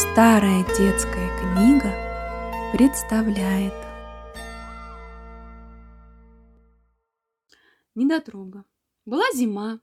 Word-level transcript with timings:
Старая 0.00 0.64
детская 0.78 1.28
книга 1.38 1.92
представляет 2.72 3.74
Недотрога. 7.94 8.64
Была 9.04 9.24
зима. 9.34 9.78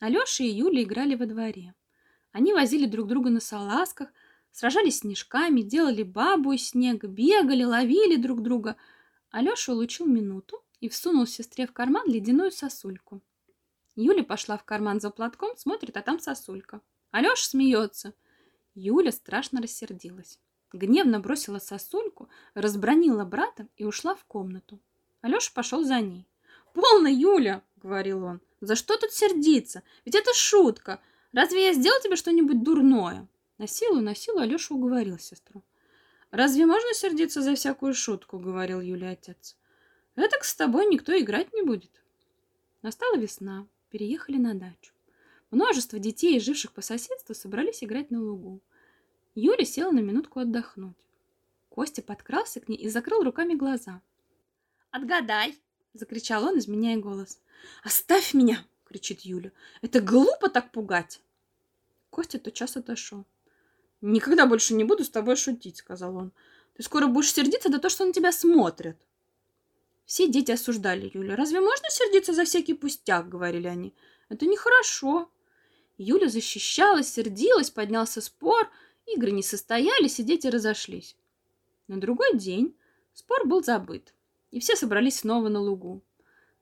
Алёша 0.00 0.42
и 0.42 0.48
Юля 0.48 0.82
играли 0.82 1.14
во 1.14 1.26
дворе. 1.26 1.76
Они 2.32 2.52
возили 2.52 2.86
друг 2.86 3.06
друга 3.06 3.30
на 3.30 3.38
салазках, 3.38 4.08
сражались 4.50 4.98
снежками, 4.98 5.60
делали 5.60 6.02
бабу 6.02 6.50
из 6.50 6.70
снега, 6.70 7.06
бегали, 7.06 7.62
ловили 7.62 8.16
друг 8.16 8.42
друга. 8.42 8.74
Алёша 9.30 9.70
улучил 9.70 10.06
минуту 10.06 10.64
и 10.80 10.88
всунул 10.88 11.28
сестре 11.28 11.68
в 11.68 11.72
карман 11.72 12.08
ледяную 12.08 12.50
сосульку. 12.50 13.22
Юля 13.94 14.24
пошла 14.24 14.58
в 14.58 14.64
карман 14.64 15.00
за 15.00 15.10
платком, 15.10 15.56
смотрит, 15.56 15.96
а 15.96 16.02
там 16.02 16.18
сосулька. 16.18 16.80
Алёша 17.12 17.50
смеется. 17.50 18.14
Юля 18.74 19.12
страшно 19.12 19.60
рассердилась. 19.60 20.38
Гневно 20.72 21.20
бросила 21.20 21.58
сосульку, 21.58 22.28
разбронила 22.54 23.24
брата 23.24 23.66
и 23.76 23.84
ушла 23.84 24.14
в 24.14 24.24
комнату. 24.24 24.80
Алёша 25.20 25.52
пошел 25.52 25.84
за 25.84 26.00
ней. 26.00 26.26
«Полно, 26.72 27.08
Юля!»— 27.08 27.62
говорил 27.76 28.24
он. 28.24 28.40
«За 28.60 28.76
что 28.76 28.96
тут 28.96 29.12
сердиться? 29.12 29.82
Ведь 30.04 30.14
это 30.14 30.32
шутка. 30.34 31.00
Разве 31.32 31.66
я 31.66 31.74
сделал 31.74 32.00
тебе 32.00 32.16
что-нибудь 32.16 32.62
дурное?» 32.62 33.26
На 33.58 33.66
силу, 33.66 34.00
на 34.00 34.14
силу 34.14 34.38
Алёша 34.38 34.74
уговорил 34.74 35.18
сестру. 35.18 35.62
«Разве 36.30 36.64
можно 36.64 36.94
сердиться 36.94 37.42
за 37.42 37.54
всякую 37.56 37.92
шутку?»— 37.92 38.38
говорил 38.40 38.80
Юля 38.80 39.10
отец. 39.10 39.56
«Это 40.14 40.36
с 40.42 40.54
тобой 40.54 40.86
никто 40.86 41.18
играть 41.18 41.52
не 41.52 41.62
будет». 41.62 41.90
Настала 42.82 43.16
весна. 43.16 43.66
Переехали 43.90 44.36
на 44.36 44.54
дачу. 44.54 44.92
Множество 45.50 45.98
детей, 45.98 46.38
живших 46.38 46.72
по 46.72 46.80
соседству, 46.80 47.34
собрались 47.34 47.82
играть 47.82 48.10
на 48.10 48.22
лугу. 48.22 48.60
Юля 49.34 49.64
села 49.64 49.90
на 49.90 49.98
минутку 49.98 50.40
отдохнуть. 50.40 50.96
Костя 51.68 52.02
подкрался 52.02 52.60
к 52.60 52.68
ней 52.68 52.76
и 52.76 52.88
закрыл 52.88 53.22
руками 53.22 53.54
глаза. 53.54 54.00
«Отгадай!»— 54.90 55.56
закричал 55.94 56.44
он, 56.44 56.58
изменяя 56.58 56.96
голос. 56.98 57.40
«Оставь 57.82 58.34
меня!»— 58.34 58.64
кричит 58.84 59.20
Юля. 59.20 59.52
«Это 59.82 60.00
глупо 60.00 60.48
так 60.48 60.72
пугать!» 60.72 61.20
Костя 62.10 62.38
тотчас 62.38 62.76
отошел. 62.76 63.24
«Никогда 64.00 64.46
больше 64.46 64.74
не 64.74 64.84
буду 64.84 65.04
с 65.04 65.10
тобой 65.10 65.36
шутить»,— 65.36 65.76
сказал 65.78 66.16
он. 66.16 66.32
«Ты 66.74 66.82
скоро 66.82 67.06
будешь 67.06 67.32
сердиться 67.32 67.70
за 67.70 67.78
то, 67.78 67.88
что 67.88 68.04
на 68.04 68.12
тебя 68.12 68.32
смотрят». 68.32 68.96
Все 70.06 70.26
дети 70.26 70.50
осуждали 70.50 71.10
Юлю. 71.12 71.36
«Разве 71.36 71.60
можно 71.60 71.88
сердиться 71.90 72.32
за 72.32 72.44
всякий 72.44 72.74
пустяк?»— 72.74 73.28
говорили 73.28 73.68
они. 73.68 73.94
«Это 74.28 74.46
нехорошо». 74.46 75.30
Юля 76.02 76.30
защищалась, 76.30 77.12
сердилась, 77.12 77.70
поднялся 77.70 78.22
спор. 78.22 78.70
Игры 79.04 79.32
не 79.32 79.42
состоялись, 79.42 80.18
и 80.18 80.22
дети 80.22 80.46
разошлись. 80.46 81.14
На 81.88 82.00
другой 82.00 82.38
день 82.38 82.74
спор 83.12 83.46
был 83.46 83.62
забыт, 83.62 84.14
и 84.50 84.60
все 84.60 84.76
собрались 84.76 85.18
снова 85.18 85.50
на 85.50 85.60
лугу. 85.60 86.00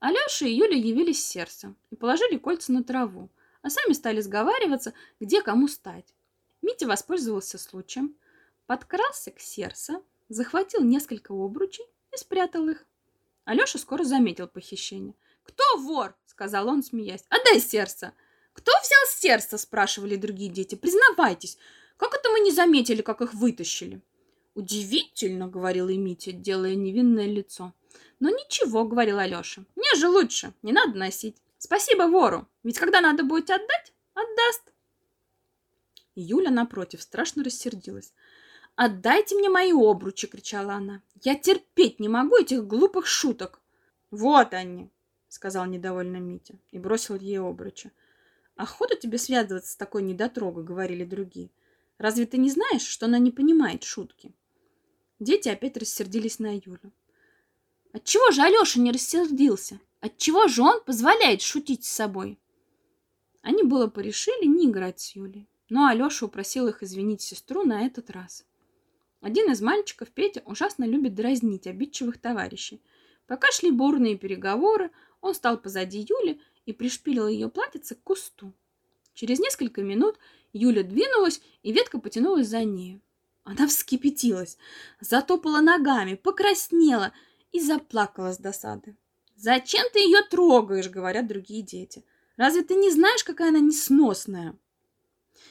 Алеша 0.00 0.44
и 0.44 0.52
Юля 0.52 0.76
явились 0.76 1.24
с 1.24 1.26
сердцем 1.26 1.76
и 1.90 1.96
положили 1.96 2.36
кольца 2.36 2.72
на 2.72 2.84
траву, 2.84 3.30
а 3.62 3.70
сами 3.70 3.94
стали 3.94 4.20
сговариваться, 4.20 4.92
где 5.18 5.40
кому 5.40 5.66
стать. 5.66 6.12
Митя 6.60 6.86
воспользовался 6.86 7.56
случаем, 7.56 8.14
подкрался 8.66 9.30
к 9.30 9.40
сердцу, 9.40 10.04
захватил 10.28 10.84
несколько 10.84 11.32
обручей 11.32 11.86
и 12.12 12.18
спрятал 12.18 12.68
их. 12.68 12.84
Алеша 13.46 13.78
скоро 13.78 14.04
заметил 14.04 14.46
похищение. 14.46 15.14
«Кто 15.42 15.78
вор?»— 15.78 16.14
сказал 16.26 16.68
он, 16.68 16.82
смеясь. 16.82 17.24
«Отдай 17.30 17.60
сердце!» 17.60 18.12
«Кто 18.52 18.72
взял 18.82 19.06
сердце?»– 19.08 19.58
спрашивали 19.58 20.16
другие 20.16 20.50
дети. 20.50 20.74
«Признавайтесь, 20.74 21.58
как 21.96 22.14
это 22.14 22.30
мы 22.30 22.40
не 22.40 22.52
заметили, 22.52 23.02
как 23.02 23.20
их 23.20 23.34
вытащили?» 23.34 24.00
«Удивительно»,– 24.54 25.46
говорил 25.48 25.88
и 25.88 26.16
делая 26.32 26.74
невинное 26.74 27.26
лицо. 27.26 27.72
«Но 28.20 28.28
ничего»,– 28.28 28.84
говорил 28.84 29.18
Алеша. 29.18 29.64
«Мне 29.74 29.94
же 29.96 30.08
лучше, 30.08 30.52
не 30.62 30.72
надо 30.72 30.98
носить. 30.98 31.36
Спасибо 31.58 32.02
вору, 32.02 32.46
ведь 32.62 32.78
когда 32.78 33.00
надо 33.00 33.24
будет 33.24 33.50
отдать, 33.50 33.92
отдаст». 34.14 34.62
Юля, 36.14 36.50
напротив, 36.50 37.02
страшно 37.02 37.42
рассердилась. 37.42 38.12
«Отдайте 38.74 39.34
мне 39.34 39.48
мои 39.48 39.72
обручи!»– 39.72 40.26
кричала 40.28 40.74
она. 40.74 41.02
«Я 41.22 41.34
терпеть 41.34 42.00
не 42.00 42.08
могу 42.08 42.36
этих 42.36 42.66
глупых 42.66 43.06
шуток!» 43.06 43.60
«Вот 44.10 44.54
они!»– 44.54 44.90
сказал 45.28 45.66
недовольно 45.66 46.18
Митя 46.18 46.54
и 46.70 46.78
бросил 46.78 47.16
ей 47.16 47.38
обручи. 47.38 47.90
«Охота 48.56 48.96
тебе 48.96 49.18
связываться 49.18 49.72
с 49.72 49.76
такой 49.76 50.02
недотрогой»,— 50.02 50.64
говорили 50.64 51.04
другие. 51.04 51.50
«Разве 51.98 52.26
ты 52.26 52.38
не 52.38 52.50
знаешь, 52.50 52.82
что 52.82 53.06
она 53.06 53.18
не 53.18 53.30
понимает 53.30 53.84
шутки?» 53.84 54.34
Дети 55.18 55.48
опять 55.48 55.76
рассердились 55.76 56.38
на 56.38 56.56
Юлю. 56.56 56.92
Отчего 57.92 58.30
же 58.30 58.42
Алеша 58.42 58.80
не 58.80 58.90
рассердился? 58.90 59.78
Отчего 60.00 60.48
же 60.48 60.62
он 60.62 60.82
позволяет 60.82 61.42
шутить 61.42 61.84
с 61.84 61.92
собой? 61.92 62.40
Они 63.42 63.62
было 63.62 63.86
порешили 63.86 64.46
не 64.46 64.66
играть 64.66 64.98
с 64.98 65.14
Юлей, 65.14 65.48
но 65.68 65.86
Алеша 65.86 66.26
упросил 66.26 66.68
их 66.68 66.82
извинить 66.82 67.20
сестру 67.20 67.64
на 67.64 67.86
этот 67.86 68.10
раз. 68.10 68.44
Один 69.20 69.52
из 69.52 69.60
мальчиков, 69.60 70.10
Петя, 70.10 70.42
ужасно 70.46 70.84
любит 70.84 71.14
дразнить 71.14 71.66
обидчивых 71.66 72.20
товарищей. 72.20 72.82
Пока 73.26 73.52
шли 73.52 73.70
бурные 73.70 74.16
переговоры, 74.16 74.90
он 75.20 75.34
стал 75.34 75.58
позади 75.58 76.00
Юли 76.08 76.40
и 76.66 76.72
пришпилила 76.72 77.28
ее 77.28 77.48
платьице 77.48 77.94
к 77.94 78.02
кусту. 78.02 78.52
Через 79.14 79.38
несколько 79.38 79.82
минут 79.82 80.18
Юля 80.52 80.82
двинулась, 80.82 81.40
и 81.62 81.72
ветка 81.72 81.98
потянулась 81.98 82.48
за 82.48 82.64
нею. 82.64 83.00
Она 83.44 83.66
вскипятилась, 83.66 84.56
затопала 85.00 85.60
ногами, 85.60 86.14
покраснела 86.14 87.12
и 87.50 87.60
заплакала 87.60 88.32
с 88.32 88.38
досады. 88.38 88.96
«Зачем 89.36 89.84
ты 89.92 89.98
ее 89.98 90.22
трогаешь?»— 90.22 90.88
говорят 90.90 91.26
другие 91.26 91.62
дети. 91.62 92.04
«Разве 92.36 92.62
ты 92.62 92.74
не 92.74 92.90
знаешь, 92.90 93.24
какая 93.24 93.48
она 93.48 93.58
несносная?» 93.58 94.56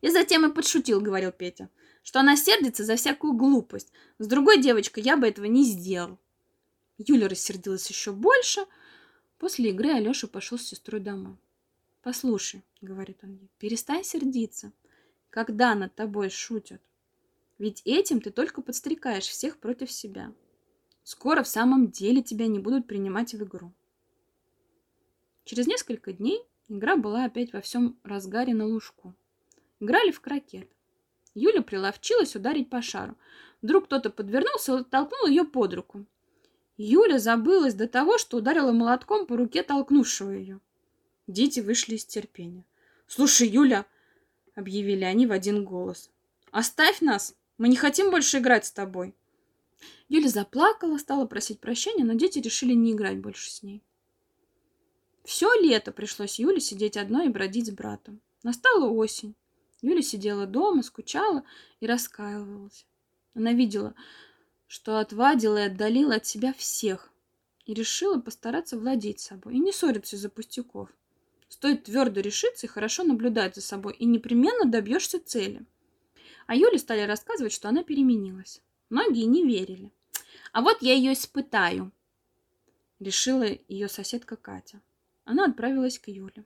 «И 0.00 0.08
затем 0.08 0.46
и 0.46 0.54
подшутил»,— 0.54 1.00
говорил 1.02 1.32
Петя, 1.32 1.68
«что 2.02 2.20
она 2.20 2.36
сердится 2.36 2.84
за 2.84 2.96
всякую 2.96 3.34
глупость. 3.34 3.92
С 4.18 4.26
другой 4.26 4.60
девочкой 4.62 5.02
я 5.02 5.16
бы 5.16 5.28
этого 5.28 5.44
не 5.44 5.64
сделал». 5.64 6.18
Юля 6.96 7.28
рассердилась 7.28 7.88
еще 7.90 8.12
больше— 8.12 8.64
После 9.44 9.68
игры 9.68 9.90
Алеша 9.90 10.26
пошел 10.26 10.56
с 10.56 10.62
сестрой 10.62 11.02
домой. 11.02 11.36
«Послушай»,— 12.00 12.62
говорит 12.80 13.18
он 13.22 13.32
ей,— 13.34 13.50
«перестань 13.58 14.02
сердиться, 14.02 14.72
когда 15.28 15.74
над 15.74 15.94
тобой 15.94 16.30
шутят. 16.30 16.80
Ведь 17.58 17.82
этим 17.84 18.22
ты 18.22 18.30
только 18.30 18.62
подстрекаешь 18.62 19.26
всех 19.26 19.58
против 19.58 19.92
себя. 19.92 20.32
Скоро 21.02 21.42
в 21.42 21.46
самом 21.46 21.90
деле 21.90 22.22
тебя 22.22 22.46
не 22.46 22.58
будут 22.58 22.86
принимать 22.86 23.34
в 23.34 23.44
игру». 23.44 23.74
Через 25.44 25.66
несколько 25.66 26.14
дней 26.14 26.40
игра 26.68 26.96
была 26.96 27.26
опять 27.26 27.52
во 27.52 27.60
всем 27.60 27.98
разгаре 28.02 28.54
на 28.54 28.64
лужку. 28.64 29.14
Играли 29.78 30.10
в 30.10 30.22
крокет. 30.22 30.70
Юля 31.34 31.60
приловчилась 31.60 32.34
ударить 32.34 32.70
по 32.70 32.80
шару. 32.80 33.14
Вдруг 33.60 33.84
кто-то 33.84 34.08
подвернулся 34.08 34.78
и 34.78 34.84
толкнул 34.84 35.26
ее 35.26 35.44
под 35.44 35.74
руку. 35.74 36.06
Юля 36.76 37.18
забылась 37.18 37.74
до 37.74 37.86
того, 37.86 38.18
что 38.18 38.38
ударила 38.38 38.72
молотком 38.72 39.26
по 39.26 39.36
руке 39.36 39.62
толкнувшего 39.62 40.30
ее. 40.30 40.60
Дети 41.26 41.60
вышли 41.60 41.94
из 41.94 42.04
терпения. 42.04 42.64
«Слушай, 43.06 43.48
Юля!»— 43.48 43.86
объявили 44.54 45.04
они 45.04 45.26
в 45.26 45.32
один 45.32 45.64
голос. 45.64 46.10
«Оставь 46.50 47.00
нас! 47.00 47.34
Мы 47.58 47.68
не 47.68 47.76
хотим 47.76 48.10
больше 48.10 48.38
играть 48.38 48.66
с 48.66 48.72
тобой!» 48.72 49.14
Юля 50.08 50.28
заплакала, 50.28 50.98
стала 50.98 51.26
просить 51.26 51.60
прощения, 51.60 52.04
но 52.04 52.14
дети 52.14 52.38
решили 52.38 52.74
не 52.74 52.92
играть 52.92 53.18
больше 53.18 53.50
с 53.50 53.62
ней. 53.62 53.82
Все 55.24 55.52
лето 55.60 55.92
пришлось 55.92 56.38
Юле 56.38 56.60
сидеть 56.60 56.96
одной 56.96 57.26
и 57.26 57.30
бродить 57.30 57.68
с 57.68 57.70
братом. 57.70 58.20
Настала 58.42 58.90
осень. 58.90 59.34
Юля 59.80 60.02
сидела 60.02 60.46
дома, 60.46 60.82
скучала 60.82 61.44
и 61.80 61.86
раскаивалась. 61.86 62.86
Она 63.34 63.52
видела, 63.52 63.94
что 64.74 64.98
отвадила 64.98 65.58
и 65.58 65.66
отдалила 65.66 66.16
от 66.16 66.26
себя 66.26 66.52
всех, 66.52 67.12
и 67.64 67.74
решила 67.74 68.20
постараться 68.20 68.76
владеть 68.76 69.20
собой 69.20 69.54
и 69.54 69.60
не 69.60 69.70
ссориться 69.70 70.16
из-за 70.16 70.28
пустяков. 70.28 70.88
Стоит 71.48 71.84
твердо 71.84 72.20
решиться 72.20 72.66
и 72.66 72.68
хорошо 72.68 73.04
наблюдать 73.04 73.54
за 73.54 73.60
собой, 73.60 73.94
и 73.94 74.04
непременно 74.04 74.64
добьешься 74.64 75.24
цели. 75.24 75.64
А 76.48 76.56
Юле 76.56 76.78
стали 76.78 77.02
рассказывать, 77.02 77.52
что 77.52 77.68
она 77.68 77.84
переменилась. 77.84 78.62
Многие 78.90 79.26
не 79.26 79.46
верили. 79.46 79.92
А 80.50 80.60
вот 80.60 80.82
я 80.82 80.94
ее 80.94 81.12
испытаю, 81.12 81.92
решила 82.98 83.46
ее 83.68 83.88
соседка 83.88 84.34
Катя. 84.34 84.80
Она 85.24 85.44
отправилась 85.44 86.00
к 86.00 86.08
Юле. 86.08 86.44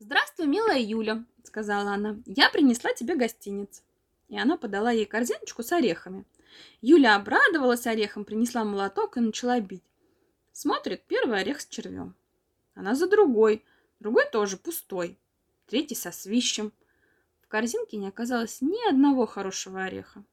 «Здравствуй, 0.00 0.48
милая 0.48 0.80
Юля»,— 0.80 1.24
сказала 1.44 1.92
она. 1.92 2.20
«Я 2.26 2.50
принесла 2.50 2.92
тебе 2.92 3.16
гостиниц». 3.16 3.82
И 4.28 4.38
она 4.38 4.56
подала 4.56 4.90
ей 4.90 5.06
корзиночку 5.06 5.62
с 5.62 5.72
орехами. 5.72 6.24
Юля 6.80 7.16
обрадовалась 7.16 7.86
орехом, 7.86 8.24
принесла 8.24 8.64
молоток 8.64 9.16
и 9.16 9.20
начала 9.20 9.60
бить. 9.60 9.82
Смотрит, 10.52 11.04
первый 11.06 11.40
орех 11.40 11.60
с 11.60 11.66
червем. 11.66 12.14
Она 12.74 12.94
за 12.94 13.08
другой. 13.08 13.64
Другой 14.00 14.24
тоже 14.30 14.56
пустой. 14.56 15.18
Третий 15.66 15.94
со 15.94 16.12
свищем. 16.12 16.72
В 17.40 17.48
корзинке 17.48 17.96
не 17.96 18.08
оказалось 18.08 18.60
ни 18.60 18.88
одного 18.88 19.26
хорошего 19.26 19.82
ореха. 19.82 20.24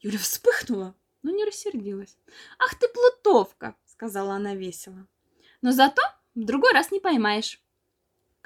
Юля 0.00 0.18
вспыхнула, 0.18 0.94
но 1.22 1.30
не 1.30 1.44
рассердилась. 1.44 2.16
«Ах 2.58 2.74
ты, 2.78 2.88
плутовка!»— 2.88 3.74
сказала 3.84 4.34
она 4.34 4.54
весело. 4.54 5.06
«Но 5.60 5.72
зато 5.72 6.02
в 6.34 6.44
другой 6.44 6.72
раз 6.72 6.90
не 6.90 7.00
поймаешь». 7.00 7.60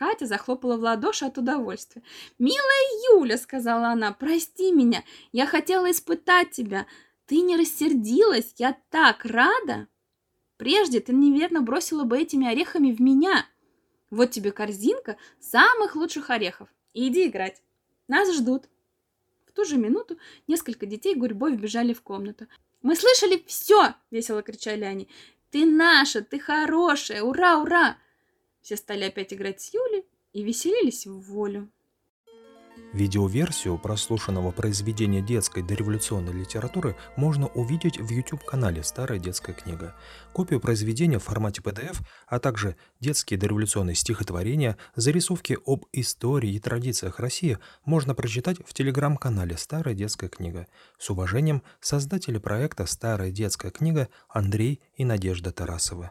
Катя 0.02 0.26
захлопала 0.26 0.76
в 0.76 0.80
ладоши 0.80 1.26
от 1.26 1.38
удовольствия. 1.38 2.02
«Милая 2.40 3.12
Юля!»— 3.12 3.38
сказала 3.38 3.90
она. 3.90 4.12
«Прости 4.12 4.72
меня, 4.72 5.04
я 5.30 5.46
хотела 5.46 5.92
испытать 5.92 6.50
тебя. 6.50 6.88
Ты 7.26 7.36
не 7.36 7.56
рассердилась, 7.56 8.52
я 8.58 8.76
так 8.90 9.24
рада!» 9.24 9.86
Прежде 10.56 10.98
ты 10.98 11.12
неверно 11.12 11.60
бросила 11.60 12.02
бы 12.02 12.18
этими 12.18 12.48
орехами 12.48 12.90
в 12.90 13.00
меня. 13.00 13.46
Вот 14.10 14.32
тебе 14.32 14.50
корзинка 14.50 15.18
самых 15.38 15.94
лучших 15.94 16.30
орехов. 16.30 16.68
Иди 16.94 17.28
играть. 17.28 17.62
Нас 18.08 18.34
ждут. 18.34 18.64
В 19.46 19.52
ту 19.52 19.64
же 19.64 19.76
минуту 19.76 20.18
несколько 20.48 20.84
детей 20.84 21.14
гурьбой 21.14 21.54
вбежали 21.54 21.92
в 21.92 22.02
комнату. 22.02 22.48
«Мы 22.82 22.96
слышали 22.96 23.40
все!»— 23.46 23.94
весело 24.10 24.42
кричали 24.42 24.82
они. 24.82 25.08
«Ты 25.52 25.64
наша, 25.64 26.22
ты 26.22 26.40
хорошая! 26.40 27.22
Ура, 27.22 27.58
ура!» 27.60 27.98
Все 28.62 28.76
стали 28.76 29.04
опять 29.04 29.34
играть 29.34 29.60
с 29.60 29.74
Юлей 29.74 30.04
и 30.32 30.42
веселились 30.42 31.06
в 31.06 31.18
волю. 31.18 31.70
Видеоверсию 32.94 33.78
прослушанного 33.78 34.50
произведения 34.50 35.20
детской 35.20 35.62
дореволюционной 35.62 36.32
литературы 36.32 36.96
можно 37.16 37.48
увидеть 37.48 37.98
в 37.98 38.10
YouTube-канале 38.10 38.82
«Старая 38.82 39.18
детская 39.18 39.52
книга». 39.52 39.94
Копию 40.32 40.60
произведения 40.60 41.18
в 41.18 41.24
формате 41.24 41.60
PDF, 41.62 41.98
а 42.26 42.38
также 42.38 42.76
детские 43.00 43.38
дореволюционные 43.38 43.94
стихотворения, 43.94 44.76
зарисовки 44.94 45.58
об 45.66 45.84
истории 45.92 46.52
и 46.52 46.60
традициях 46.60 47.18
России 47.18 47.58
можно 47.84 48.14
прочитать 48.14 48.58
в 48.64 48.72
телеграм-канале 48.74 49.56
«Старая 49.56 49.94
детская 49.94 50.28
книга». 50.28 50.66
С 50.98 51.10
уважением, 51.10 51.62
создатели 51.80 52.38
проекта 52.38 52.86
«Старая 52.86 53.30
детская 53.30 53.70
книга» 53.70 54.08
Андрей 54.28 54.80
и 54.96 55.04
Надежда 55.04 55.50
Тарасовы. 55.50 56.10